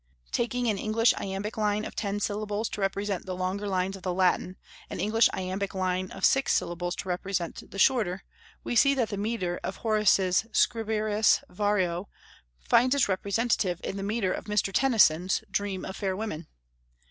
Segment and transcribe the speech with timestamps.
[0.31, 4.15] Taking an English iambic line of ten syllables to represent the longer lines of the
[4.15, 4.57] Latin,
[4.89, 8.23] an English iambic line of six syllables to represent the shorter,
[8.63, 12.07] we see that the metre of Horace's "Scriberis Vario"
[12.67, 14.73] finds its representative in the metre of Mr.
[14.73, 16.47] Tennyson's "Dream of Fair Women."